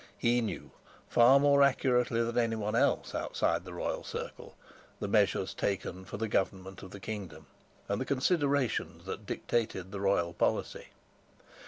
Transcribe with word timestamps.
He 0.17 0.41
knew, 0.41 0.71
far 1.07 1.39
more 1.39 1.61
accurately 1.61 2.23
than 2.23 2.35
anyone 2.39 2.75
else 2.75 3.13
outside 3.13 3.65
the 3.65 3.73
royal 3.75 4.03
circle, 4.03 4.55
the 4.99 5.07
measures 5.07 5.53
taken 5.53 6.05
for 6.05 6.17
the 6.17 6.27
government 6.27 6.81
of 6.81 6.89
the 6.89 6.99
kingdom 6.99 7.45
and 7.87 8.01
the 8.01 8.05
considerations 8.05 9.05
that 9.05 9.27
dictated 9.27 9.91
the 9.91 10.01
royal 10.01 10.33
policy. 10.33 10.87